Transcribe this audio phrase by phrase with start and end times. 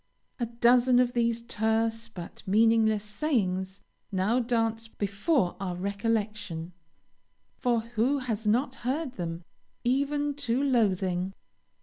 [0.39, 3.81] A dozen of these terse but meaningless sayings
[4.11, 6.73] now dance before our recollection,
[7.59, 9.43] for who has not heard them,
[9.83, 11.35] even to loathing?